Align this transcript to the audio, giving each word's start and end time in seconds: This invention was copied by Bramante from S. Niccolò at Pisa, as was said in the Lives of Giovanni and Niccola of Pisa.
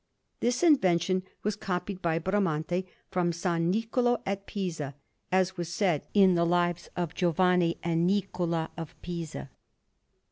This 0.39 0.63
invention 0.63 1.21
was 1.43 1.55
copied 1.55 2.01
by 2.01 2.17
Bramante 2.17 2.87
from 3.11 3.27
S. 3.29 3.43
Niccolò 3.43 4.19
at 4.25 4.47
Pisa, 4.47 4.95
as 5.31 5.57
was 5.57 5.71
said 5.71 6.07
in 6.15 6.33
the 6.33 6.43
Lives 6.43 6.89
of 6.95 7.13
Giovanni 7.13 7.77
and 7.83 8.07
Niccola 8.09 8.71
of 8.75 8.99
Pisa. 9.03 9.51